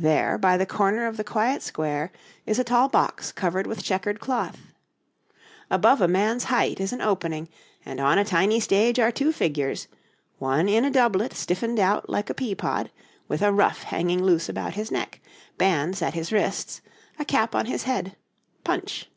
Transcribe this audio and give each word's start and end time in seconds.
There, 0.00 0.36
by 0.36 0.56
the 0.56 0.66
corner 0.66 1.06
of 1.06 1.16
the 1.16 1.22
quiet 1.22 1.62
square, 1.62 2.10
is 2.44 2.58
a 2.58 2.64
tall 2.64 2.88
box 2.88 3.30
covered 3.30 3.68
with 3.68 3.84
checkered 3.84 4.18
cloth. 4.18 4.58
Above 5.70 6.00
a 6.00 6.08
man's 6.08 6.42
height 6.50 6.80
is 6.80 6.92
an 6.92 7.00
opening, 7.00 7.48
and 7.86 8.00
on 8.00 8.18
a 8.18 8.24
tiny 8.24 8.58
stage 8.58 8.98
are 8.98 9.12
two 9.12 9.30
figures, 9.30 9.86
one 10.40 10.68
in 10.68 10.84
a 10.84 10.90
doublet 10.90 11.34
stiffened 11.34 11.78
out 11.78 12.10
like 12.10 12.28
a 12.30 12.34
pea 12.34 12.56
pod, 12.56 12.90
with 13.28 13.42
a 13.42 13.52
ruff 13.52 13.84
hanging 13.84 14.24
loose 14.24 14.48
about 14.48 14.74
his 14.74 14.90
neck, 14.90 15.20
bands 15.56 16.02
at 16.02 16.14
his 16.14 16.32
wrists, 16.32 16.80
a 17.20 17.24
cap 17.24 17.54
on 17.54 17.66
his 17.66 17.84
head 17.84 18.16
Punch. 18.64 19.08